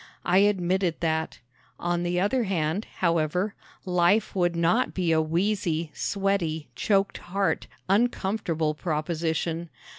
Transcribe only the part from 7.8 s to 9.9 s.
uncomfortable proposition.